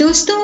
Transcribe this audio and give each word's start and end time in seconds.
दोस्तों 0.00 0.36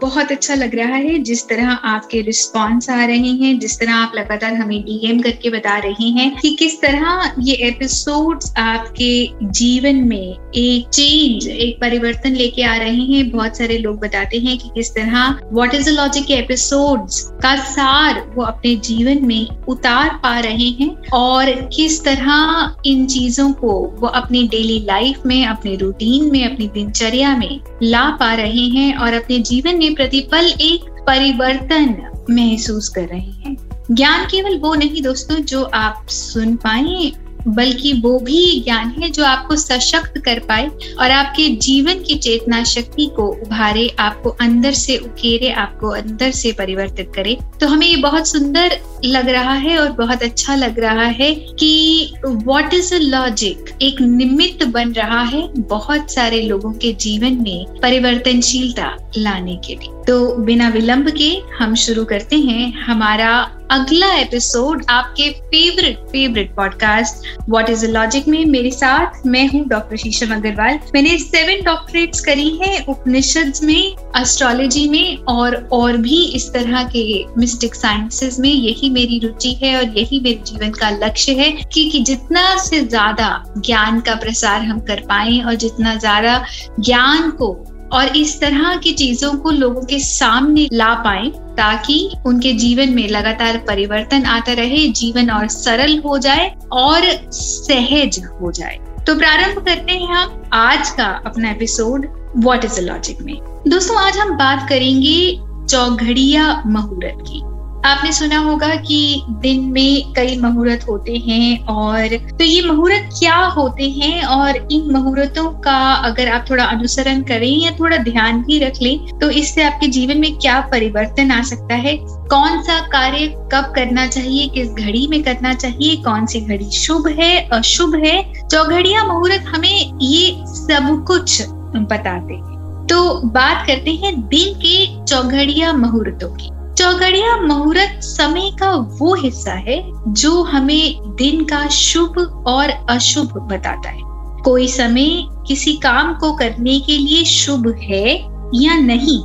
बहुत 0.00 0.30
अच्छा 0.32 0.54
लग 0.54 0.74
रहा 0.74 0.94
है 0.94 1.18
जिस 1.18 1.42
तरह 1.48 1.68
आपके 1.88 2.20
रिस्पॉन्स 2.20 2.88
आ 2.90 3.04
रहे 3.06 3.32
हैं, 3.40 3.58
जिस 3.58 3.78
तरह 3.80 3.94
आप 3.94 4.12
लगातार 4.16 4.54
हमें 4.54 4.80
डीएम 4.84 5.20
करके 5.22 5.50
बता 5.50 5.76
रहे 5.78 6.08
हैं 6.10 6.30
कि 6.36 6.50
किस 6.58 6.80
तरह 6.80 7.34
ये 7.40 7.54
एपिसोड्स 7.68 8.52
आपके 8.58 9.10
जीवन 9.58 9.96
में 10.08 10.52
एक 10.56 10.88
चेंज 10.88 11.46
एक 11.48 11.80
परिवर्तन 11.80 12.32
लेके 12.32 12.62
आ 12.62 12.74
रहे 12.76 13.04
हैं। 13.04 13.30
बहुत 13.30 13.58
सारे 13.58 13.76
लोग 13.78 14.00
बताते 14.00 14.38
हैं 14.38 14.56
कि 14.58 14.70
किस 14.74 14.90
तरह 14.94 15.38
व्हाट 15.52 15.74
इज़ 15.74 15.90
द 15.90 15.94
लॉजिक 15.94 16.26
के 16.26 16.34
एपिसोड्स 16.34 17.22
का 17.42 17.54
सार 17.66 18.20
वो 18.34 18.42
अपने 18.44 18.74
जीवन 18.88 19.24
में 19.26 19.46
उतार 19.68 20.18
पा 20.22 20.38
रहे 20.40 20.68
हैं 20.80 20.90
और 21.12 21.52
किस 21.76 22.02
तरह 22.04 22.74
इन 22.86 23.06
चीज़ों 23.06 23.50
को 23.52 23.78
वो 24.00 24.06
अपनी 24.06 24.42
डेली 24.48 24.78
लाइफ 24.88 25.22
में, 25.26 25.46
अपने 25.46 25.76
रूटीन 25.76 26.30
में, 26.32 26.44
अपनी 26.44 26.68
दिनचर्या 26.74 27.36
में 27.36 27.60
ला 27.82 28.08
पा 28.20 28.34
रहे 28.34 28.66
हैं। 28.66 28.78
और 28.94 29.14
अपने 29.14 29.38
जीवन 29.38 29.76
में 29.76 29.94
प्रतिपल 29.94 30.46
एक 30.60 31.04
परिवर्तन 31.06 32.10
महसूस 32.30 32.88
कर 32.88 33.02
रहे 33.02 33.20
हैं। 33.20 33.56
ज्ञान 33.90 34.24
केवल 34.24 34.58
वो 34.58 34.74
नहीं 34.74 35.02
दोस्तों, 35.02 35.36
जो 35.36 35.62
आप 35.62 36.06
सुन 36.08 36.56
पाए 36.56 37.12
बल्कि 37.48 37.92
वो 37.92 38.18
भी 38.18 38.60
ज्ञान 38.60 38.88
है 38.98 39.10
जो 39.10 39.24
आपको 39.24 39.56
सशक्त 39.56 40.18
कर 40.18 40.38
पाए 40.38 40.66
और 40.98 41.10
आपके 41.10 41.48
जीवन 41.48 42.02
की 42.02 42.14
चेतना 42.14 42.62
शक्ति 42.64 43.06
को 43.16 43.26
उभारे, 43.26 43.88
आपको 43.98 44.30
अंदर 44.30 44.72
से 44.72 44.96
उकेरे, 44.96 45.50
आपको 45.50 45.88
अंदर 45.88 46.30
से 46.30 46.52
परिवर्तित 46.52 47.12
करे। 47.14 47.36
तो 47.60 47.66
हमें 47.66 47.86
ये 47.86 47.96
बहुत 47.96 48.28
सुंदर 48.28 48.78
लग 49.04 49.28
रहा 49.28 49.52
है 49.52 49.78
और 49.78 49.92
बहुत 49.92 50.22
अच्छा 50.22 50.54
लग 50.54 50.78
रहा 50.78 51.04
है 51.04 51.34
कि 51.34 52.12
वॉट 52.26 52.74
इज़ 52.74 52.94
अ 52.94 52.98
लॉजिक 52.98 53.70
एक 53.82 54.00
निमित्त 54.00 54.64
बन 54.66 54.92
रहा 54.92 55.22
है 55.22 55.42
बहुत 55.58 56.10
सारे 56.10 56.40
लोगों 56.42 56.72
के 56.72 56.92
जीवन 56.92 57.38
में 57.42 57.80
परिवर्तनशीलता। 57.80 58.96
लाने 59.18 59.56
के 59.66 59.74
लिए। 59.74 60.02
तो 60.06 60.34
बिना 60.36 60.68
विलंब 60.68 61.10
के 61.18 61.30
हम 61.58 61.74
शुरू 61.76 62.04
करते 62.04 62.36
हैं 62.38 62.72
हमारा 62.82 63.30
अगला 63.70 64.06
एपिसोड 64.14 64.84
आपके 64.90 65.28
favourite 65.30 65.98
favourite 66.12 66.54
podcast 66.54 67.26
what 67.48 67.68
is 67.70 67.86
logic 67.86 68.28
में। 68.28 68.44
मेरे 68.46 68.70
साथ 68.70 69.26
मैं 69.26 69.46
हूँ 69.48 69.64
डॉक्टर 69.68 69.96
शीशम 69.96 70.34
अग्रवाल 70.34 70.78
मैंने 70.94 71.16
सेवन 71.18 71.64
डॉक्टरेट्स 71.64 72.20
करी 72.20 72.48
हैं 72.56 72.84
उपनिषद 72.86 73.60
में 73.62 73.96
एस्ट्रोलॉजी 74.20 74.88
में 74.88 75.16
और 75.28 75.56
और 75.72 75.96
भी 75.98 76.22
इस 76.36 76.52
तरह 76.52 76.82
के 76.96 77.24
मिस्टिक 77.38 77.74
साइंसेस 77.74 78.38
में। 78.40 78.50
यही 78.50 78.90
मेरी 78.90 79.18
रुचि 79.18 79.52
है 79.62 79.76
और 79.76 79.98
यही 79.98 80.20
मेरे 80.20 80.42
जीवन 80.46 80.70
का 80.72 80.90
लक्ष्य 80.98 81.32
है 81.34 81.50
कि, 81.64 81.88
कि 81.90 81.98
जितना 82.00 82.56
से 82.64 82.80
ज़्यादा 82.80 83.44
ज्ञान 83.58 84.00
का 84.00 84.14
प्रसार 84.14 84.62
हम 84.62 84.80
कर 84.80 85.00
पाए 85.08 85.40
और 85.40 85.54
जितना 85.56 85.94
ज़्यादा 85.96 86.42
ज्ञान 86.80 87.30
को 87.32 87.52
और 87.92 88.16
इस 88.16 88.40
तरह 88.40 88.76
की 88.76 88.92
चीज़ों 88.92 89.32
को 89.34 89.50
लोगों 89.50 89.82
के 89.82 89.98
सामने 89.98 90.68
ला 90.72 90.94
पाए 90.94 91.26
ताकि 91.56 92.10
उनके 92.26 92.52
जीवन 92.52 92.90
में 92.90 93.08
लगातार 93.08 93.56
परिवर्तन 93.58 94.24
आता 94.24 94.52
रहे, 94.52 94.88
जीवन 94.88 95.30
और 95.30 95.48
सरल 95.48 95.98
हो 95.98 96.18
जाए 96.18 96.54
और 96.72 97.02
सहज 97.32 98.20
हो 98.42 98.52
जाए। 98.52 98.78
तो 99.06 99.14
प्रारंभ 99.14 99.64
करते 99.64 99.92
हैं 99.92 100.14
हम 100.14 100.50
आज 100.52 100.90
का 100.90 101.22
अपना 101.26 101.50
episode 101.50 102.06
what 102.36 102.64
is 102.64 102.80
a 102.80 102.82
logic 102.82 103.22
में? 103.22 103.36
दोस्तों, 103.68 103.96
आज 103.96 104.18
हम 104.18 104.36
बात 104.36 104.68
करेंगे 104.68 105.40
चौघड़िया 105.66 106.62
मुहूर्त 106.66 107.18
की। 107.20 107.42
आपने 107.86 108.12
सुना 108.12 108.38
होगा 108.38 108.74
कि 108.76 109.22
दिन 109.42 109.60
में 109.64 110.12
कई 110.16 110.36
मुहूर्त 110.36 110.86
होते 110.88 111.12
हैं 111.18 111.64
और 111.64 112.16
तो 112.30 112.44
ये 112.44 112.60
मुहूर्त 112.62 113.08
क्या 113.18 113.36
होते 113.36 113.88
हैं? 113.90 114.22
और 114.24 114.56
इन 114.72 114.90
मुहूर्तों 114.92 115.50
का 115.60 115.78
अगर 116.08 116.28
आप 116.28 116.44
थोड़ा 116.50 116.64
अनुसरण 116.64 117.22
करें 117.22 117.48
या 117.48 117.70
थोड़ा 117.70 117.96
ध्यान 117.96 118.42
भी 118.42 118.58
रख 118.58 118.82
लें 118.82 119.18
तो 119.18 119.30
इससे 119.32 119.62
आपके 119.62 119.86
जीवन 119.88 120.18
में 120.18 120.36
क्या 120.36 120.60
परिवर्तन 120.72 121.30
आ 121.30 121.40
सकता 121.42 121.74
है? 121.76 121.96
कौन 122.00 122.62
सा 122.62 122.78
कार्य 122.88 123.26
कब 123.52 123.72
करना 123.76 124.06
चाहिए? 124.06 124.48
किस 124.48 124.68
घड़ी 124.68 125.06
में 125.08 125.22
करना 125.22 125.54
चाहिए? 125.54 125.96
कौन 126.02 126.26
सी 126.26 126.40
घड़ी 126.40 126.70
शुभ 126.72 127.08
है, 127.20 127.34
अशुभ 127.48 127.94
है? 128.04 128.22
चौघड़िया 128.44 129.04
मुहूर्त 129.04 129.44
हमें 129.48 129.98
ये 130.02 130.30
सब 130.46 131.04
कुछ 131.06 131.42
बताते 131.42 132.34
हैं। 132.34 132.86
तो 132.86 133.20
बात 133.24 133.66
करते 133.66 133.90
हैं 133.96 134.14
दिन 134.28 134.54
के 134.56 135.04
चौघड़िया 135.04 135.72
मुहूर्तों 135.72 136.34
की। 136.36 136.59
चौगड़िया 136.80 137.34
मुहूर्त 137.36 137.98
समय 138.02 138.50
का 138.60 138.70
वो 138.98 139.14
हिस्सा 139.14 139.52
है 139.52 139.82
जो 140.12 140.42
हमें 140.42 141.14
दिन 141.16 141.44
का 141.44 141.66
शुभ 141.68 142.44
और 142.46 142.70
अशुभ 142.90 143.32
बताता 143.50 143.88
है। 143.88 144.02
कोई 144.44 144.68
समय 144.68 145.10
किसी 145.46 145.72
काम 145.72 146.14
को 146.14 146.32
करने 146.32 146.78
के 146.80 146.96
लिए 146.98 147.24
शुभ 147.24 147.68
है 147.78 148.14
या 148.54 148.76
नहीं, 148.76 149.18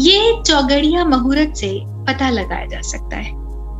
ये 0.00 0.42
चौगड़िया 0.42 1.04
मुहूर्त 1.04 1.56
से 1.56 1.72
पता 2.06 2.28
लगाया 2.30 2.66
जा 2.66 2.80
सकता 2.80 3.16
है। 3.16 3.32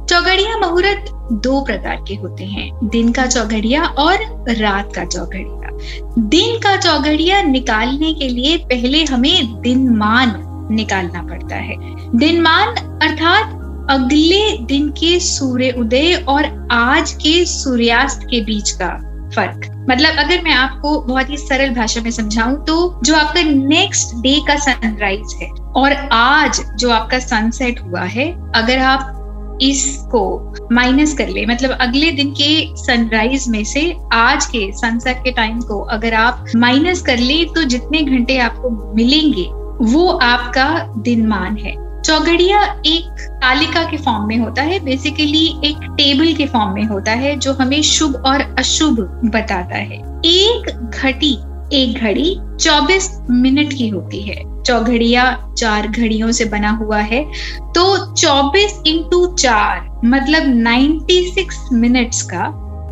चौगड़िया 0.07 0.57
मुहूर्त 0.59 1.13
दो 1.45 1.61
प्रकार 1.61 2.05
के 2.09 2.15
होते 2.15 2.45
हैं, 2.45 2.71
दिन 2.85 3.13
का 3.13 3.27
चौगड़िया 3.27 3.85
और 3.85 4.17
रात 4.51 4.95
का 4.95 5.05
चौगड़िया। 5.05 6.19
दिन 6.19 6.59
का 6.59 6.77
चौगड़िया 6.77 7.43
निकालने 7.43 8.13
के 8.15 8.29
लिए 8.29 8.57
पहले 8.65 9.05
हमें 9.05 9.61
दिन 9.61 9.89
मान 9.97 10.35
निकालना 10.71 11.23
पड़ता 11.23 11.57
है। 11.57 11.77
दिनमान 12.19 12.75
अर्थात 13.03 13.61
अगले 13.91 14.57
दिन 14.67 14.89
के 14.91 15.19
सूर्य 15.21 15.71
उदय 15.79 16.15
और 16.29 16.45
आज 16.73 17.13
के 17.23 17.45
सूर्यास्त 17.47 18.27
के 18.31 18.41
बीच 18.45 18.71
का 18.73 18.89
फ़र्क। 19.35 19.67
मतलब 19.91 20.19
अगर 20.19 20.43
मैं 20.43 20.53
आपको 20.53 21.01
बहुत 21.01 21.31
ही 21.31 21.37
सरल 21.37 21.75
भाषा 21.75 22.01
में 22.01 22.11
समझाऊं 22.11 22.57
तो 22.65 23.01
जो 23.05 23.15
आपका 23.17 23.43
नेक्स्ट 23.45 24.15
डे 24.23 24.39
का 24.49 24.57
सनराइज 24.57 25.35
है 25.41 25.49
और 25.77 25.93
आज 26.13 26.61
जो 26.79 26.91
आपका 26.91 27.19
सनसेट 27.19 27.81
हुआ 27.81 28.03
है, 28.03 28.31
अगर 28.55 28.79
आप 28.81 29.59
इसको 29.63 30.69
माइनस 30.73 31.13
कर 31.17 31.29
ले 31.29 31.45
मतलब 31.47 31.71
अगले 31.81 32.11
दिन 32.13 32.31
के 32.31 32.77
सनराइज 32.77 33.49
में 33.49 33.63
से 33.65 33.83
आज 34.13 34.47
के 34.47 34.71
सनसेट 34.73 35.19
के 35.25 35.33
टाइम 35.33 35.61
को 35.61 35.81
अगर 35.93 36.15
आप 36.15 36.45
माइनस 36.57 37.03
कर 37.03 37.19
ले 37.19 37.45
तो 37.55 37.63
जितने 37.65 38.03
घंटे 38.03 38.39
आपको 38.39 38.71
मिलेंगे 38.95 39.45
वो 39.83 40.09
आपका 40.09 40.95
दिनमान 40.99 41.57
है। 41.57 42.03
चौगड़िया 42.03 42.63
एक 42.87 43.21
तालिका 43.21 43.83
के 43.85 43.97
फॉर्म 43.97 44.27
में 44.27 44.37
होता 44.37 44.63
है 44.63 44.81
बेसिकली 44.81 45.47
एक 45.65 45.77
टेबल 45.77 46.33
के 46.33 46.47
फॉर्म 46.47 46.75
में 46.75 46.85
होता 46.85 47.13
है, 47.13 47.37
जो 47.37 47.53
हमें 47.53 47.83
शुभ 47.83 48.23
और 48.27 48.41
अशुभ 48.59 49.01
बताता 49.25 49.77
है। 49.77 50.21
एक 50.25 50.91
घटी 51.03 51.39
एक 51.73 51.99
घड़ी 52.01 52.41
24 52.61 53.21
मिनट 53.31 53.73
की 53.73 53.89
होती 53.89 54.23
है। 54.23 54.63
चौघड़िया 54.63 55.53
चार 55.59 55.89
घड़ियों 55.89 56.33
से 56.33 56.45
बना 56.45 56.71
हुआ 56.71 56.99
है। 56.99 57.25
तो 57.61 58.15
24 58.15 58.83
इंटू 58.87 59.27
चार 59.27 60.01
मतलब 60.05 60.43
96 60.47 61.69
मिनट्स 61.73 62.23
का 62.23 62.45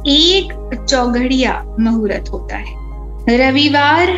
एक 0.06 0.52
चौघड़िया 0.88 1.64
मुहूर्त 1.80 2.30
होता 2.32 2.56
है। 2.56 2.74
रविवार 3.28 4.08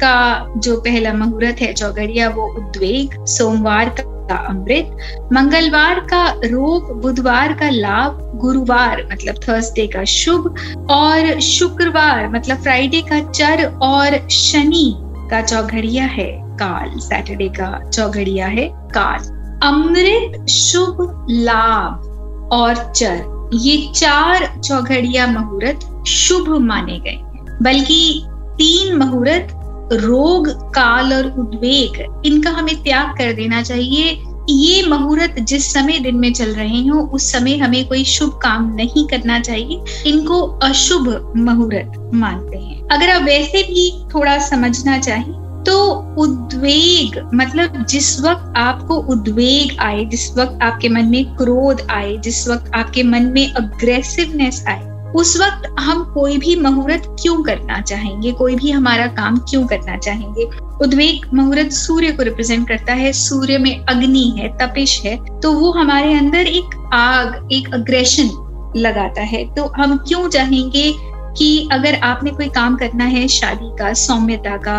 का 0.00 0.54
जो 0.56 0.76
पहला 0.80 1.12
मुहूर्त 1.12 1.60
है, 1.60 1.72
चौगड़िया, 1.72 2.28
वो 2.28 2.46
उद्वेग, 2.56 3.24
सोमवार 3.26 3.94
का 3.98 4.36
अमृत, 4.36 4.96
मंगलवार 5.32 6.00
का 6.00 6.24
रोग, 6.44 7.00
बुधवार 7.02 7.52
का 7.52 7.70
लाभ, 7.70 8.20
गुरुवार 8.34 9.08
मतलब 9.12 9.34
थर्सडे 9.48 9.86
का 9.86 10.04
शुभ, 10.04 10.54
और 10.90 11.40
शुक्रवार 11.40 12.28
मतलब 12.28 12.56
फ्राइडे 12.56 13.00
का 13.02 13.20
चर 13.30 13.64
और 13.82 14.28
शनि 14.28 14.92
का 15.30 15.42
चौघड़िया 15.42 16.04
है, 16.04 16.30
काल। 16.58 16.98
सैटरडे 16.98 17.48
का 17.48 17.88
चौघड़िया 17.88 18.46
है, 18.46 18.68
काल। 18.94 19.18
अमृत, 19.62 20.46
शुभ, 20.48 21.26
लाभ 21.30 22.50
और 22.52 22.92
चर, 22.92 23.50
ये 23.54 23.76
चार 23.94 24.46
चौघड़िया 24.64 25.26
मुहूर्त 25.26 26.06
शुभ 26.06 26.48
माने 26.60 26.98
गए 26.98 27.18
बल्कि 27.62 28.22
तीन 28.58 28.96
मुहूर्त 28.96 29.54
रोग, 29.92 30.48
काल 30.74 31.12
और 31.14 31.26
उद्वेग, 31.38 32.22
इनका 32.26 32.50
हमें 32.50 32.82
त्याग 32.82 33.18
कर 33.18 33.32
देना 33.32 33.62
चाहिए 33.62 34.24
ये 34.50 34.86
मुहूर्त 34.86 35.38
जिस 35.40 35.72
समय 35.72 35.98
दिन 35.98 36.16
में 36.16 36.32
चल 36.32 36.50
रहे 36.50 36.86
हो, 36.88 37.00
उस 37.00 37.32
समय 37.32 37.56
हमें 37.56 37.88
कोई 37.88 38.04
शुभ 38.04 38.38
काम 38.42 38.74
नहीं 38.74 39.06
करना 39.06 39.40
चाहिए। 39.40 39.82
इनको 40.06 40.40
अशुभ 40.42 41.32
मुहूर्त 41.36 42.10
मानते 42.14 42.58
हैं। 42.58 42.88
अगर 42.88 43.10
आप 43.10 43.22
वैसे 43.22 43.62
भी 43.62 43.90
थोड़ा 44.14 44.38
समझना 44.38 44.98
चाहें 44.98 45.48
तो 45.66 45.88
उद्वेग 46.18 47.30
मतलब 47.34 47.84
जिस 47.88 48.20
वक्त 48.20 48.52
आपको 48.56 48.94
उद्वेग 48.94 49.78
आए, 49.80 50.04
जिस 50.04 50.36
वक्त 50.36 50.58
आपके 50.62 50.88
मन 50.88 51.04
में 51.04 51.24
क्रोध 51.36 51.86
आए, 51.90 52.16
जिस 52.16 52.48
वक्त 52.48 52.70
आपके 52.74 53.02
मन 53.02 53.22
में 53.22 53.52
अग्रेसिवनेस 53.52 54.64
आए 54.68 54.97
उस 55.16 55.36
वक्त 55.40 55.74
हम 55.80 56.02
कोई 56.14 56.36
भी 56.38 56.54
मुहूर्त 56.56 57.16
क्यों 57.22 57.42
करना 57.42 57.80
चाहेंगे? 57.80 58.32
कोई 58.32 58.54
भी 58.56 58.70
हमारा 58.70 59.06
काम 59.06 59.36
क्यों 59.38 59.66
करना 59.66 59.96
चाहेंगे? 59.96 60.44
उद्वेग 60.82 61.34
मुहूर्त 61.34 61.70
सूर्य 61.72 62.10
को 62.12 62.22
रिप्रेजेंट 62.22 62.68
करता 62.68 62.92
है। 62.92 63.12
सूर्य 63.12 63.58
में 63.58 63.84
अग्नि 63.84 64.34
है, 64.38 64.48
तपिश 64.58 65.00
है 65.04 65.16
तो 65.40 65.52
वो 65.52 65.70
हमारे 65.72 66.14
अंदर 66.14 66.38
एक 66.38 66.90
आग, 66.92 67.48
एक 67.52 67.74
अग्रेशन 67.74 68.30
लगाता 68.76 69.22
है। 69.22 69.44
तो 69.54 69.72
हम 69.76 69.96
क्यों 69.98 70.28
चाहेंगे 70.28 70.92
कि 71.38 71.68
अगर 71.72 71.94
आपने 71.94 72.30
कोई 72.30 72.48
काम 72.48 72.76
करना 72.76 73.04
है 73.04 73.26
शादी 73.28 73.76
का, 73.78 73.92
सौम्यता 73.92 74.56
का 74.56 74.78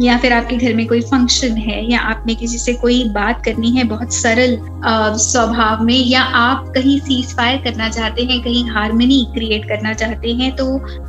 या 0.00 0.16
फिर 0.18 0.32
आपके 0.32 0.56
घर 0.56 0.74
में 0.74 0.86
कोई 0.86 1.00
फ़ंक्शन 1.00 1.56
है, 1.58 1.90
या 1.90 2.00
आपने 2.00 2.34
किसी 2.34 2.58
से 2.58 2.74
कोई 2.74 3.02
बात 3.14 3.44
करनी 3.44 3.70
है 3.70 3.84
बहुत 3.84 4.14
सरल 4.14 4.58
स्वभाव 5.20 5.84
में, 5.84 5.94
या 5.96 6.22
आप 6.22 6.72
कहीं 6.74 6.98
सीज 7.00 7.34
फायर 7.36 7.60
करना 7.64 7.88
चाहते 7.88 8.22
हैं, 8.22 8.40
कहीं 8.42 8.68
हारमोनी 8.70 9.24
क्रिएट 9.34 9.64
करना 9.64 9.92
चाहते 9.94 10.32
हैं 10.32 10.54
तो 10.56 10.66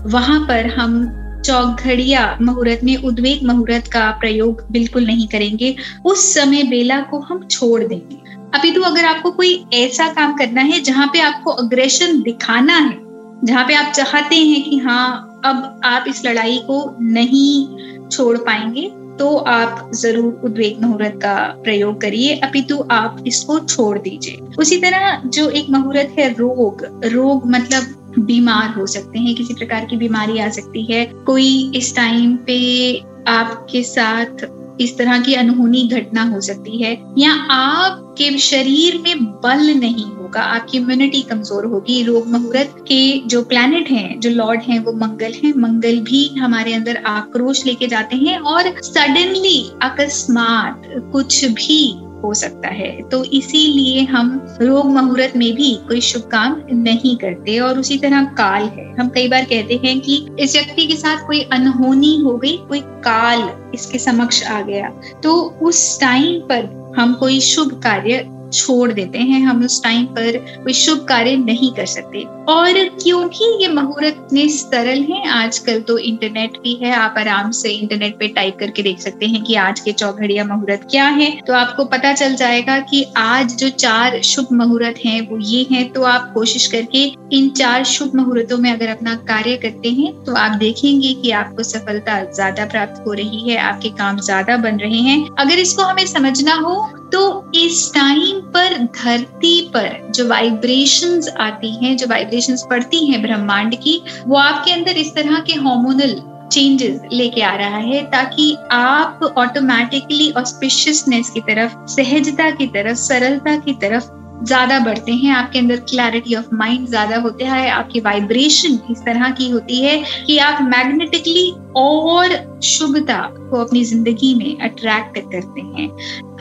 वहाँ 0.10 0.40
पर 0.48 0.68
हम 0.70 1.02
चौघड़िया 1.46 2.38
मुहूर्त 2.42 2.84
में 2.84 2.96
उद्वेग 2.98 3.44
मुहूर्त 3.46 3.88
का 3.88 4.10
प्रयोग 4.20 4.66
बिल्कुल 4.72 5.06
नहीं 5.06 5.28
करेंगे। 5.28 5.76
उस 6.06 6.34
समय 6.34 6.64
बेला 6.64 7.00
को 7.02 7.20
हम 7.20 7.46
छोड़ 7.48 7.84
देंगे। 7.84 8.22
अभी 8.54 8.72
तो 8.72 8.82
अगर 8.82 9.06
आपको 9.06 9.32
कोई 9.32 9.64
ऐसा 9.74 10.08
काम 10.14 10.34
करना 10.34 10.62
है 10.62 10.80
जहाँ 10.82 11.08
पे 11.14 11.22
आपको 11.22 11.52
अग्रेशन 11.54 12.22
दिखाना 12.22 12.78
है, 12.78 12.98
जहाँ 13.44 13.66
पे 13.68 13.74
आप 13.76 13.92
चाहते 13.94 14.36
हैं 14.36 14.64
कि 14.64 14.78
हाँ 14.78 15.30
अब 15.46 15.82
आप 15.86 16.06
इस 16.08 16.26
लड़ाई 16.26 16.58
को 16.68 16.84
नहीं 17.02 18.08
छोड़ 18.10 18.38
पाएँगे 18.40 18.92
तो 19.20 19.36
आप 19.38 19.92
ज़रूर 19.96 20.42
उद्वेग 20.46 20.82
मुहूर्त 20.82 21.20
का 21.24 21.36
प्रयोग 21.64 22.00
करिए। 22.02 22.36
अपितु 22.38 22.78
आप 22.92 23.24
इसको 23.28 23.60
छोड़ 23.60 23.98
दीजिए। 24.00 24.38
उसी 24.60 24.78
तरह 24.78 25.22
जो 25.28 25.50
एक 25.50 25.70
मुहूर्त 25.70 26.16
है 26.20 26.30
रोग 26.34 26.84
रोग 27.06 27.46
मतलब 27.52 28.00
बीमार 28.20 28.70
हो 28.70 28.86
सकते 28.88 29.20
हैं, 29.20 29.36
किसी 29.36 29.54
प्रकार 29.54 29.86
की 29.86 29.98
बीमारी 29.98 30.40
आ 30.40 30.50
सकती 30.50 30.86
है। 30.86 31.06
कोई 31.26 31.72
इस 31.76 31.96
टाइम 31.96 32.36
पे 32.48 33.00
आपके 33.30 33.84
साथ 33.84 34.46
इस 34.82 34.98
तरह 34.98 35.22
की 35.22 35.34
अनहोनी 35.34 35.88
घटना 35.90 36.24
हो 36.24 36.40
सकती 36.42 36.82
है, 36.84 36.92
या 37.18 37.34
आपके 37.52 38.38
शरीर 38.40 39.02
में 39.02 39.26
बल 39.42 39.74
नहीं 39.80 40.06
होगा, 40.34 40.46
आपकी 40.46 40.78
इम्यूनिटी 40.78 41.22
कमज़ोर 41.22 41.66
होगी। 41.66 42.02
रोग 42.04 42.28
मुहूर्त 42.28 42.76
के 42.82 43.02
जो 43.28 43.42
प्लैनेट 43.44 43.90
हैं, 43.90 44.20
जो 44.20 44.30
लॉर्ड 44.30 44.62
हैं, 44.62 44.80
वो 44.80 44.94
मंगल 44.96 45.34
हैं। 45.44 45.54
मंगल 45.58 46.00
भी 46.02 46.28
हमारे 46.40 46.74
अंदर 46.74 47.04
आक्रोश 47.08 47.66
लेके 47.66 47.88
जाते 47.88 48.16
हैं 48.18 48.38
और 48.40 48.74
सडनली 48.84 49.60
अकस्मात 49.82 50.90
कुछ 51.14 51.46
भी 51.54 51.84
हो 52.24 52.34
सकता 52.34 52.70
है। 52.70 52.92
तो 53.10 53.24
इसीलिए 53.34 54.04
हम 54.06 54.30
रोग 54.62 54.86
मुहूर्त 54.88 55.36
में 55.38 55.54
भी 55.56 55.74
कोई 55.88 56.02
शुभ 56.02 56.22
काम 56.32 56.56
नहीं 56.74 57.16
करते 57.18 57.58
और 57.60 57.80
उसी 57.80 57.98
तरह 57.98 58.24
काल 58.34 58.64
है। 58.70 58.86
हम 58.96 59.10
कई 59.10 59.28
बार 59.28 59.44
कहते 59.46 59.80
हैं 59.86 60.00
कि 60.00 60.16
इस 60.40 60.56
व्यक्ति 60.56 60.86
के 60.88 60.96
साथ 60.96 61.26
कोई 61.28 61.42
अनहोनी 61.54 62.18
हो 62.18 62.38
गई, 62.38 62.58
कोई 62.60 62.80
काल 63.06 63.50
इसके 63.74 64.00
समक्ष 64.00 64.44
आ 64.44 64.62
गया। 64.62 64.90
तो 65.24 65.34
उस 65.62 66.00
टाइम 66.02 66.40
पर 66.42 66.72
हम 66.98 67.14
कोई 67.14 67.40
शुभ 67.42 67.80
कार्य 67.84 68.26
छोड़ 68.54 68.92
देते 68.92 69.18
हैं 69.20 69.42
हम 69.42 69.64
उस 69.66 69.82
टाइम 69.84 70.06
पर, 70.08 70.38
कोई 70.64 70.74
शुभ 70.76 71.06
कार्य 71.06 71.36
नहीं 71.38 71.72
कर 71.74 71.86
सकते। 71.88 72.24
और 72.50 72.74
क्योंकि 72.96 73.46
ये 73.62 73.68
मुहूर्त 73.70 74.06
इतने 74.06 74.48
सरल 74.50 75.02
हैं? 75.04 75.28
आजकल 75.32 75.80
तो 75.82 75.98
इंटरनेट 76.00 76.58
भी 76.64 76.74
है, 76.76 76.94
आप 76.94 77.16
आराम 77.18 77.52
से 77.54 77.70
इंटरनेट 77.72 78.18
पे 78.20 78.28
टाइप 78.30 78.58
करके 78.60 78.84
देख 78.84 79.00
सकते 79.00 79.26
हैं 79.26 79.44
कि 79.44 79.56
आज 79.58 79.80
के 79.80 79.92
चौघड़िया 79.94 80.44
मुहूर्त 80.46 80.88
क्या 80.92 81.06
है। 81.10 81.30
तो 81.48 81.54
आपको 81.56 81.86
पता 81.88 82.14
चल 82.14 82.36
जाएगा 82.36 82.80
कि 82.82 83.04
आज 83.18 83.56
जो 83.58 83.70
चार 83.78 84.22
शुभ 84.24 84.48
मुहूर्त 84.54 85.00
हैं, 85.06 85.20
वो 85.30 85.38
ये 85.42 85.66
हैं 85.72 85.92
तो 85.94 86.04
आप 86.06 86.32
कोशिश 86.34 86.68
करके 86.68 87.04
इन 87.34 87.50
चार 87.52 87.84
शुभ 87.86 88.16
मुहूर्तों 88.16 88.58
में 88.58 88.72
अगर 88.72 88.90
अपना 88.90 89.16
कार्य 89.28 89.56
करते 89.58 89.90
हैं 89.92 90.12
तो 90.24 90.36
आप 90.38 90.58
देखेंगे 90.58 91.14
कि 91.14 91.32
आपको 91.34 91.64
सफलता 91.66 92.20
ज़्यादा 92.26 92.66
प्राप्त 92.66 93.04
हो 93.08 93.14
रही 93.14 93.50
है, 93.50 93.58
आपके 93.60 93.90
काम 93.92 94.20
ज़्यादा 94.22 94.58
बन 94.60 94.78
रहे 94.78 95.00
हैं। 95.02 95.20
अगर 95.40 95.60
इसको 95.60 95.84
हमें 95.84 96.06
समझना 96.08 96.56
हो 96.58 96.76
तो 97.14 97.52
इस 97.56 97.92
टाइम 97.94 98.40
पर 98.42 98.78
धरती 98.78 99.62
पर 99.74 100.12
जो 100.16 100.28
वाइब्रेशंस 100.28 101.30
आती 101.40 101.86
हैं, 101.86 101.98
जो 101.98 102.08
वाइब्रेशंस 102.08 102.66
पड़ती 102.70 103.06
हैं 103.06 103.22
ब्रह्मांड 103.22 103.76
की, 103.76 104.04
वो 104.28 104.38
आपके 104.38 104.72
अंदर 104.72 104.92
इस 104.92 105.16
तरह 105.16 105.40
के 105.40 105.54
हॉर्मोनल 105.54 106.22
चेंजेस 106.52 107.02
लेके 107.12 107.42
आ 107.42 107.56
रहा 107.56 107.78
है 107.78 108.04
ताकि 108.04 108.58
आप 108.72 109.34
ऑटोमेटिकली 109.38 110.32
ऑस्पिशियसनेस 110.32 111.30
की 111.30 111.40
तरफ़, 111.40 111.76
सहजता 111.88 112.50
की 112.52 112.68
तरफ़, 112.68 112.98
सरलता 112.98 113.56
की 113.56 113.74
तरफ़ 113.74 114.23
ज़्यादा 114.42 114.80
बढ़ते 114.80 115.12
हैं, 115.12 115.32
आपके 115.34 115.60
अंदर 115.60 115.76
क्लैरिटी 115.90 116.36
ऑफ़ 116.36 116.46
माइंड 116.54 116.88
ज़्यादा 116.88 117.18
होता 117.18 117.52
है, 117.52 117.70
आपकी 117.70 118.00
वाइब्रेशन 118.00 118.80
इस 118.92 119.02
तरह 119.02 119.30
की 119.32 119.50
होती 119.50 119.82
है 119.82 120.02
कि 120.26 120.38
आप 120.40 120.62
मैग्नेटिकली 120.64 121.50
और 121.76 122.36
शुभता 122.64 123.22
को 123.50 123.64
अपनी 123.64 123.84
ज़िंदगी 123.84 124.34
में 124.36 124.60
अट्रैक्ट 124.70 125.18
करते 125.32 125.62
हैं। 125.62 125.90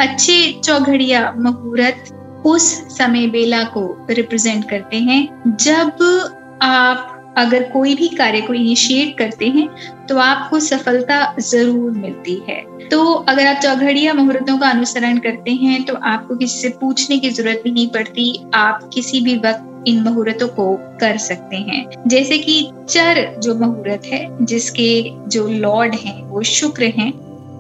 अच्छे 0.01 0.41
चौघड़िया 0.65 1.31
मुहूर्त 1.39 2.19
उस 2.47 2.65
समय 2.97 3.27
बेला 3.29 3.63
को 3.75 3.85
रिप्रेजेंट 4.11 4.69
करते 4.71 4.97
हैं 5.01 5.57
जब 5.61 6.03
आप 6.63 7.12
अगर 7.39 7.63
कोई 7.71 7.95
भी 7.95 8.09
कार्य 8.09 8.41
को 8.41 8.55
इनिशिएट 8.55 9.17
करते 9.19 9.49
हैं 9.49 9.69
तो 10.07 10.19
आपको 10.19 10.61
सफलता 10.61 11.35
ज़रूर 11.41 11.91
मिलती 11.93 12.35
है। 12.49 12.61
तो 12.89 13.03
अगर 13.05 13.47
आप 13.47 13.61
चौघड़िया 13.63 14.15
मुहूर्तों 14.15 14.59
का 14.59 14.71
अनुसरण 14.71 15.19
करते 15.19 15.51
हैं 15.53 15.83
तो 15.85 15.95
आपको 15.95 16.37
किसी 16.37 16.61
से 16.61 16.69
पूछने 16.81 17.19
की 17.19 17.31
ज़रूरत 17.31 17.61
भी 17.65 17.71
नहीं 17.71 17.89
पड़ती। 17.89 18.45
आप 18.55 18.89
किसी 18.95 19.21
भी 19.21 19.37
वक्त 19.39 19.89
इन 19.89 20.03
मुहूर्तों 20.03 20.49
को 20.51 20.75
कर 21.01 21.17
सकते 21.19 21.57
हैं। 21.59 21.85
जैसे 22.07 22.39
कि 22.39 22.71
चर 22.89 23.25
जो 23.39 23.55
मुहूर्त 23.57 24.07
है, 24.07 24.45
जिसके 24.45 25.11
जो 25.29 25.49
लॉर्ड 25.49 25.95
हैं, 25.95 26.23
वो 26.25 26.43
शुक्र 26.51 26.93
हैं 26.97 27.13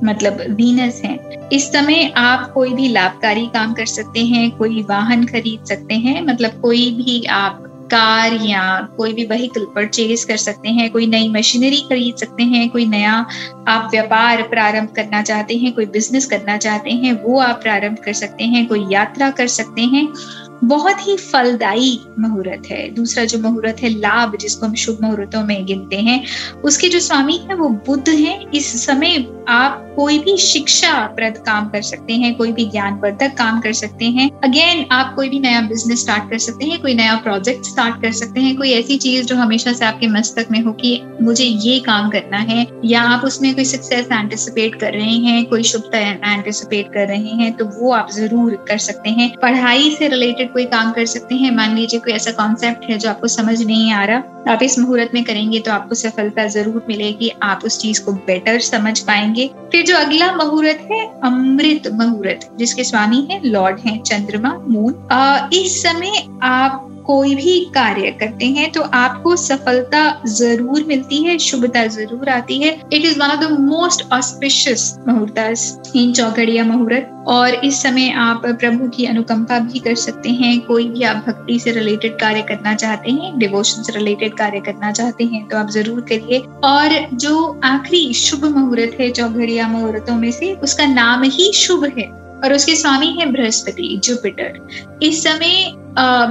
मतलब 0.04 0.40
वीनस 0.50 1.00
हैं, 1.04 1.48
इस 1.48 1.66
समय 1.72 2.12
आप 2.16 2.50
कोई 2.52 2.72
भी 2.74 2.88
लाभकारी 2.88 3.46
काम 3.46 3.72
कर 3.74 3.86
सकते 3.86 4.20
हैं, 4.20 4.50
कोई 4.50 4.82
वाहन 4.82 5.24
खरीद 5.26 5.64
सकते 5.64 5.94
हैं 5.96 6.22
मतलब 6.22 6.60
कोई 6.60 6.90
भी 6.94 7.24
आप 7.32 7.68
कार 7.92 8.32
या 8.34 8.88
कोई 8.96 9.12
भी 9.12 9.24
वहीकल 9.24 9.66
परचेज 9.74 10.24
कर 10.24 10.36
सकते 10.36 10.68
हैं, 10.68 10.90
कोई 10.90 11.06
नई 11.06 11.28
मशीनरी 11.28 11.80
खरीद 11.80 12.16
सकते 12.16 12.42
हैं, 12.42 12.68
कोई 12.70 12.86
नया 12.86 13.26
आप 13.68 13.88
व्यापार 13.90 14.42
प्रारंभ 14.42 14.88
करना 14.96 15.22
चाहते 15.22 15.56
हैं, 15.56 15.72
कोई 15.72 15.86
बिज़नेस 15.86 16.26
करना 16.26 16.56
चाहते 16.56 16.90
हैं, 16.90 17.22
वो 17.22 17.40
आप 17.40 17.62
प्रारंभ 17.62 17.96
कर 18.04 18.12
सकते 18.12 18.44
हैं, 18.44 18.66
कोई 18.66 18.86
यात्रा 18.90 19.30
कर 19.30 19.46
सकते 19.46 19.82
हैं। 19.82 20.08
बहुत 20.64 21.06
ही 21.06 21.16
फलदायी 21.16 22.00
मुहूर्त 22.18 22.70
है। 22.70 22.90
दूसरा 22.90 23.24
जो 23.24 23.38
मुहूर्त 23.38 23.76
है, 23.82 23.88
लाभ, 23.88 24.36
जिसको 24.36 24.66
हम 24.66 24.74
शुभ 24.74 24.98
मुहूर्तों 25.02 25.44
में 25.44 25.66
गिनते 25.66 25.96
हैं, 25.96 26.24
उसके 26.64 26.88
जो 26.88 27.00
स्वामी 27.00 27.36
है, 27.36 27.54
वो 27.54 27.68
बुद्ध 27.68 28.08
हैं। 28.08 28.50
इस 28.50 28.86
समय 28.86 29.41
आप 29.48 29.78
कोई 29.96 30.18
भी 30.18 30.36
शिक्षा 30.36 30.92
प्रद 31.16 31.36
काम 31.46 31.68
कर 31.68 31.82
सकते 31.82 32.12
हैं, 32.12 32.34
कोई 32.34 32.52
भी 32.52 32.64
ज्ञानवर्धक 32.66 33.34
काम 33.38 33.60
कर 33.60 33.72
सकते 33.72 34.04
हैं। 34.06 34.28
अगेन 34.44 34.84
आप 34.92 35.14
कोई 35.16 35.28
भी 35.28 35.40
नया 35.40 35.60
बिज़नेस 35.62 36.00
स्टार्ट 36.00 36.30
कर 36.30 36.38
सकते 36.38 36.66
हैं, 36.66 36.80
कोई 36.82 36.94
नया 36.94 37.14
प्रोजेक्ट 37.24 37.64
स्टार्ट 37.66 38.00
कर 38.02 38.12
सकते 38.12 38.40
हैं, 38.40 38.56
कोई 38.56 38.70
ऐसी 38.72 38.96
चीज़ 38.98 39.26
जो 39.26 39.36
हमेशा 39.36 39.72
से 39.72 39.84
आपके 39.84 40.06
मस्तक 40.08 40.46
में 40.50 40.60
हो 40.62 40.72
कि 40.74 41.00
मुझे 41.22 41.44
ये 41.44 41.78
काम 41.80 42.08
करना 42.10 42.38
है, 42.38 42.66
या 42.84 43.02
आप 43.04 43.24
उसमें 43.24 43.54
कोई 43.54 43.64
सक्सेस 43.64 44.08
एंटिसिपेट 44.12 44.74
कर 44.74 44.92
रहे 44.92 45.16
हैं, 45.18 45.44
कोई 45.46 45.62
शुभता 45.64 45.98
एंटिसिपेट 46.32 46.92
कर 46.94 47.08
रहे 47.08 47.36
हैं 47.36 47.52
तो 47.52 47.64
वो 47.72 47.92
आप 47.92 48.10
ज़रूर 48.10 48.54
कर 48.68 48.78
सकते 48.80 49.10
हैं। 49.10 49.30
पढ़ाई 49.42 49.90
से 49.90 50.08
रिलेटेड 50.08 50.52
कोई 50.52 50.64
काम 50.66 50.92
कर 50.92 51.06
सकते 51.06 51.34
हैं, 51.34 51.50
मान 51.56 51.74
लीजिए 51.76 52.00
कोई 52.00 52.12
ऐसा 52.12 52.30
कॉन्सेप्ट 52.32 52.90
है 52.90 52.98
जो 52.98 53.08
आपको 53.10 53.28
समझ 53.28 53.60
नहीं 53.62 53.92
आ 53.92 54.04
रहा, 54.04 54.22
आप 54.48 54.62
इस 54.62 54.78
मुहूर्त 54.78 55.10
में 55.14 55.22
करेंगे 55.24 55.58
तो 55.60 55.70
आपको 55.72 55.94
सफलता 55.94 56.46
ज़रूर 56.48 56.84
मिलेगी, 56.88 57.30
आप 57.42 57.60
उस 57.64 57.78
चीज़ 57.78 58.02
को 58.04 58.12
बेटर 58.12 58.58
समझ 58.62 58.98
पाएँगे। 59.00 59.31
फिर 59.40 59.84
जो 59.84 59.96
अगला 59.96 60.32
मुहूर्त 60.32 60.88
है, 60.92 61.20
अमृत 61.20 61.82
मुहूर्त, 61.92 62.58
जिसके 62.58 62.84
स्वामी 62.84 63.28
है, 63.30 63.48
लॉर्ड 63.48 63.78
है, 63.78 63.98
चंद्रमा, 63.98 64.58
मून। 64.68 65.08
इस 65.52 65.82
समय 65.82 66.28
आप 66.42 66.88
कोई 67.06 67.34
भी 67.34 67.58
कार्य 67.74 68.10
करते 68.20 68.46
हैं 68.48 68.70
तो 68.72 68.80
आपको 68.94 69.34
सफलता 69.38 70.02
ज़रूर 70.28 70.84
मिलती 70.88 71.22
है, 71.24 71.38
शुभता 71.40 71.86
ज़रूर 71.88 72.28
आती 72.30 72.58
है। 72.60 72.70
It 72.92 73.04
is 73.04 73.18
one 73.20 73.26
of 73.26 73.40
the 73.40 73.50
most 73.60 74.04
auspicious 74.12 74.94
muhurat 75.08 75.92
in 75.96 76.12
chaukadiya 76.12 76.64
मुहूर्त। 76.64 77.08
और 77.28 77.54
इस 77.54 77.82
समय 77.82 78.08
आप 78.18 78.42
प्रभु 78.44 78.88
की 78.88 79.04
अनुकंपा 79.06 79.58
भी 79.60 79.78
कर 79.78 79.94
सकते 79.96 80.30
हैं, 80.30 80.60
कोई 80.60 80.88
भी 80.88 81.02
आप 81.02 81.16
भक्ति 81.26 81.58
से 81.60 81.72
रिलेटेड 81.72 82.18
कार्य 82.20 82.42
करना 82.42 82.74
चाहते 82.74 83.10
हैं 83.10 83.38
डिवोशन 83.38 83.82
से 83.82 83.92
रिलेटेड 83.92 84.34
कार्य 84.34 84.60
करना 84.60 84.90
चाहते 84.92 85.24
हैं 85.24 85.46
तो 85.48 85.56
आप 85.56 85.70
ज़रूर 85.70 86.00
करिए। 86.08 86.38
और 86.64 86.98
जो 87.14 87.60
आखिरी 87.64 88.12
शुभ 88.14 88.44
मुहूर्त 88.46 88.96
है, 89.00 89.10
चौघड़िया 89.10 89.68
मुहूर्तों 89.68 90.14
में 90.14 90.30
से, 90.30 90.52
उसका 90.54 90.86
नाम 90.86 91.22
ही 91.24 91.52
शुभ 91.54 91.84
है। 91.98 92.10
और 92.44 92.52
उसके 92.52 92.74
स्वामी 92.76 93.06
है 93.06 93.26
बृहस्पति, 93.26 94.00
जुपिटर। 94.04 94.98
इस 95.02 95.22
समय 95.24 95.72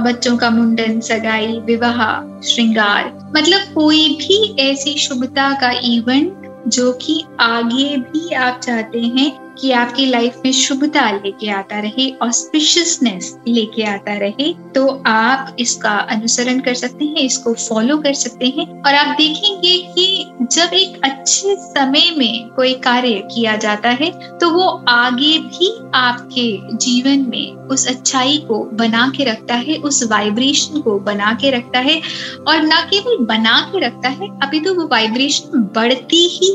बच्चों 0.04 0.36
का 0.36 0.50
मुंडन, 0.50 1.00
सगाई, 1.00 1.58
विवाह, 1.58 2.00
श्रृंगार 2.40 3.04
मतलब 3.36 3.74
कोई 3.74 4.08
भी 4.16 4.56
ऐसी 4.60 4.96
शुभता 4.98 5.50
का 5.60 5.70
इवेंट 5.84 6.50
जो 6.68 6.92
कि 6.92 7.24
आगे 7.40 7.96
भी 7.96 8.32
आप 8.34 8.60
चाहते 8.60 9.00
हैं 9.00 9.51
कि 9.58 9.70
आपकी 9.72 10.06
लाइफ 10.06 10.40
में 10.44 10.52
शुभता 10.52 11.10
लेके 11.12 11.50
आता 11.50 11.78
रहे 11.80 12.10
ऑस्पिशियसनेस 12.22 13.36
लेके 13.48 13.82
आता 13.84 14.16
रहे 14.18 14.52
तो 14.74 14.86
आप 15.06 15.56
इसका 15.58 15.90
अनुसरण 16.10 16.60
कर 16.60 16.74
सकते 16.74 17.04
हैं, 17.04 17.16
इसको 17.16 17.52
फॉलो 17.54 17.96
कर 17.98 18.14
सकते 18.14 18.46
हैं। 18.48 18.66
और 18.82 18.94
आप 18.94 19.16
देखेंगे 19.16 19.76
कि 19.94 20.46
जब 20.52 20.74
एक 20.74 21.00
अच्छे 21.04 21.54
समय 21.58 22.10
में 22.18 22.48
कोई 22.50 22.74
कार्य 22.84 23.22
किया 23.34 23.56
जाता 23.56 23.88
है 23.90 24.10
तो 24.38 24.50
वो 24.50 24.68
आगे 24.88 25.38
भी 25.38 25.70
आपके 25.94 26.76
जीवन 26.76 27.26
में 27.30 27.68
उस 27.68 27.86
अच्छाई 27.88 28.36
को 28.48 28.58
बना 28.74 29.06
के 29.16 29.24
रखता 29.24 29.54
है, 29.56 29.76
उस 29.76 30.02
वाइब्रेशन 30.10 30.80
को 30.80 30.98
बना 31.00 31.32
के 31.40 31.50
रखता 31.50 31.78
है। 31.80 32.00
और 32.48 32.62
ना 32.62 32.80
केवल 32.84 33.24
बना 33.26 33.60
के 33.72 33.86
रखता 33.86 34.08
है, 34.08 34.28
अभी 34.42 34.60
तो 34.60 34.74
वो 34.74 34.86
वाइब्रेशन 34.88 35.68
बढ़ती 35.74 36.26
ही 36.30 36.54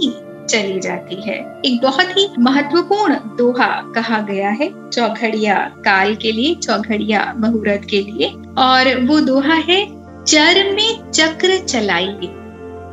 चली 0.49 0.79
जाती 0.79 1.15
है। 1.21 1.37
एक 1.65 1.79
बहुत 1.83 2.17
ही 2.17 2.27
महत्वपूर्ण 2.39 3.15
दोहा 3.37 3.67
कहा 3.95 4.19
गया 4.21 4.49
है 4.49 4.69
चौघड़िया 4.89 5.55
काल 5.77 6.15
के 6.15 6.31
लिए, 6.31 6.55
चौघड़िया 6.55 7.33
मुहूर्त 7.37 7.87
के 7.89 8.01
लिए। 8.01 8.33
और 8.57 9.05
वो 9.05 9.19
दोहा 9.19 9.55
है 9.69 9.85
चर 10.23 10.71
में 10.73 11.11
चक्र 11.11 11.57
चलाइए, 11.59 12.27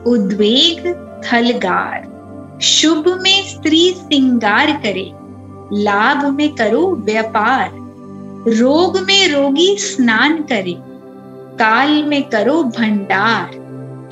उद्वेग 0.06 0.86
थलगार, 1.24 2.12
शुभ 2.62 3.08
में 3.22 3.42
स्त्री 3.44 3.90
सिंगार 3.96 4.70
करे, 4.82 5.10
लाभ 5.72 6.24
में 6.34 6.48
करो 6.54 6.86
व्यापार, 6.96 7.70
रोग 8.48 8.98
में 9.00 9.28
रोगी 9.28 9.76
स्नान 9.78 10.42
करे, 10.42 10.74
काल 11.58 12.02
में 12.04 12.22
करो 12.22 12.62
भंडार, 12.78 13.54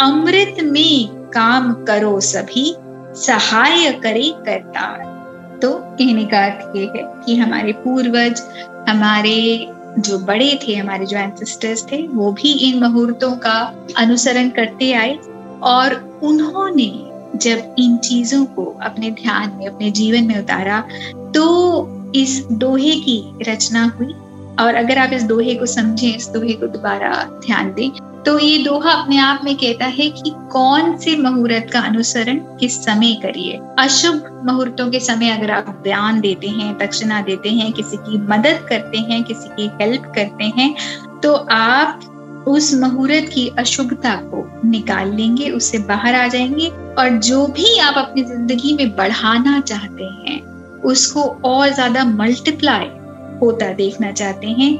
अमृत 0.00 0.56
में 0.62 1.08
काम 1.34 1.72
करो 1.84 2.18
सभी 2.20 2.74
सहाय 3.16 3.90
करे 4.02 4.28
करतार 4.46 5.10
तो 5.62 5.72
कहने 5.72 6.24
का 6.24 6.44
अर्थ 6.44 6.76
ये 6.76 6.84
है 6.84 7.02
कि 7.24 7.36
हमारे 7.36 7.72
पूर्वज, 7.72 8.40
हमारे 8.88 9.68
जो 9.98 10.18
बड़े 10.18 10.58
थे, 10.62 10.74
हमारे 10.74 11.06
जो 11.06 11.16
एंसेस्टर्स 11.16 11.84
थे, 11.92 12.06
वो 12.06 12.32
भी 12.32 12.52
इन 12.68 12.78
मुहूर्तों 12.80 13.30
का 13.36 13.58
अनुसरण 13.98 14.48
करते 14.50 14.92
आए 14.92 15.18
और 15.62 15.94
उन्होंने 16.22 16.90
जब 17.38 17.74
इन 17.78 17.96
चीज़ों 17.96 18.44
को 18.44 18.64
अपने 18.82 19.10
ध्यान 19.10 19.52
में, 19.56 19.66
अपने 19.66 19.90
जीवन 19.90 20.24
में 20.24 20.38
उतारा 20.38 20.80
तो 21.34 22.12
इस 22.14 22.44
दोहे 22.52 22.94
की 23.00 23.34
रचना 23.48 23.84
हुई। 23.98 24.14
और 24.60 24.74
अगर 24.74 24.98
आप 24.98 25.12
इस 25.12 25.22
दोहे 25.22 25.54
को 25.54 25.66
समझें, 25.66 26.14
इस 26.16 26.28
दोहे 26.28 26.52
को 26.52 26.66
दोबारा 26.66 27.12
ध्यान 27.46 27.72
दें 27.74 27.88
तो 28.26 28.38
ये 28.38 28.58
दोहा 28.58 28.90
अपने 28.92 29.16
आप 29.18 29.40
में 29.44 29.54
कहता 29.56 29.84
है 29.84 30.08
कि 30.10 30.30
कौन 30.52 30.96
से 30.98 31.16
मुहूर्त 31.16 31.70
का 31.72 31.80
अनुसरण 31.80 32.38
किस 32.58 32.76
समय 32.84 33.14
करिए? 33.14 33.58
अशुभ 33.78 34.42
मुहूर्तों 34.44 34.90
के 34.90 35.00
समय 35.00 35.30
अगर 35.30 35.50
आप 35.50 35.68
बयान 35.84 36.20
देते 36.20 36.48
हैं, 36.48 36.76
दक्षिणा 36.78 37.20
देते 37.20 37.50
हैं, 37.50 37.72
किसी 37.72 37.96
की 37.98 38.18
मदद 38.28 38.64
करते 38.68 38.98
हैं, 38.98 39.22
किसी 39.24 39.48
की 39.48 39.70
हेल्प 39.82 40.12
करते 40.14 40.52
हैं 40.58 40.74
तो 41.22 41.34
आप 41.52 42.44
उस 42.48 42.72
मुहूर्त 42.74 43.28
की 43.34 43.48
अशुभता 43.58 44.14
को 44.24 44.68
निकाल 44.68 45.12
लेंगे, 45.14 45.50
उससे 45.50 45.78
बाहर 45.80 46.14
आ 46.14 46.26
जाएँगे 46.28 46.68
और 46.98 47.18
जो 47.20 47.46
भी 47.48 47.78
आप 47.78 47.98
अपनी 47.98 48.22
ज़िंदगी 48.24 48.72
में 48.74 48.96
बढ़ाना 48.96 49.60
चाहते 49.60 50.04
हैं, 50.04 50.40
उसको 50.84 51.22
और 51.44 51.68
ज़्यादा 51.68 52.04
मल्टीप्लाई 52.04 52.88
होता 53.38 53.72
देखना 53.72 54.10
चाहते 54.12 54.46
हैं 54.46 54.76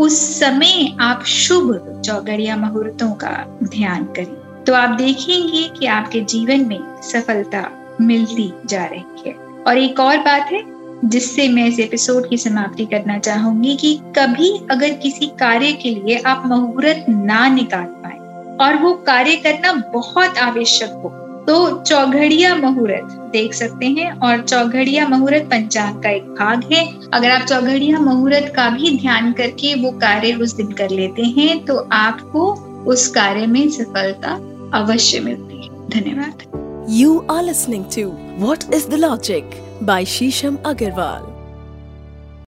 उस 0.00 0.40
समय 0.40 0.96
आप 1.00 1.24
शुभ 1.24 2.02
चौगड़िया 2.06 2.56
मुहूर्तों 2.56 3.10
का 3.12 3.58
ध्यान 3.64 4.04
करें। 4.04 4.64
तो 4.64 4.74
आप 4.74 4.90
देखेंगे 4.90 5.62
कि 5.78 5.86
आपके 5.86 6.20
जीवन 6.20 6.66
में 6.66 7.00
सफलता 7.02 7.70
मिलती 8.00 8.52
जा 8.66 8.84
रही 8.84 9.22
है। 9.26 9.34
और 9.66 9.78
एक 9.78 10.00
और 10.00 10.18
बात 10.18 10.52
है, 10.52 10.62
जिससे 11.04 11.48
मैं 11.48 11.66
इस 11.66 11.80
एपिसोड 11.80 12.28
की 12.28 12.36
समाप्ति 12.36 12.86
करना 12.86 13.18
चाहूँगी 13.18 13.76
कि 13.76 14.00
कभी 14.18 14.50
अगर 14.70 14.90
किसी 14.90 15.26
कार्य 15.26 15.72
के 15.72 15.90
लिए 15.90 16.18
आप 16.18 16.42
मुहूर्त 16.46 17.04
ना 17.08 17.48
निकाल 17.48 17.84
पाए 17.84 18.18
और 18.56 18.76
वो 18.76 18.94
कार्य 18.94 19.36
करना 19.36 19.72
बहुत 19.72 20.38
आवश्यक 20.38 20.90
हो 20.90 21.08
तो 21.46 21.56
चौघड़िया 21.80 22.54
मुहूर्त 22.56 23.16
देख 23.32 23.54
सकते 23.54 23.86
हैं 23.88 24.10
और 24.20 24.40
चौघड़िया 24.42 25.06
मुहूर्त 25.08 25.44
पंचांग 25.50 26.02
का 26.02 26.10
एक 26.10 26.24
भाग 26.34 26.64
है। 26.72 26.84
अगर 27.14 27.30
आप 27.30 27.46
चौघड़िया 27.46 28.00
मुहूर्त 28.00 28.52
का 28.56 28.68
भी 28.70 28.96
ध्यान 28.98 29.32
करके 29.32 29.74
वो 29.82 29.90
कार्य 29.98 30.32
उस 30.34 30.54
दिन 30.54 30.72
कर 30.72 30.90
लेते 30.90 31.22
हैं 31.38 31.64
तो 31.64 31.76
आपको 31.92 32.52
उस 32.92 33.06
कार्य 33.08 33.46
में 33.46 33.68
सफलता 33.70 34.34
अवश्य 34.74 35.20
मिलती 35.20 35.56
है। 35.56 35.88
धन्यवाद। 35.90 36.86
You 36.90 37.18
are 37.30 37.42
listening 37.44 37.84
to 37.96 38.08
what 38.46 38.74
is 38.74 38.88
the 38.88 38.94
logic 38.94 39.50
by 39.82 40.04
Sheesham 40.06 40.58
Agarwal 40.66 41.22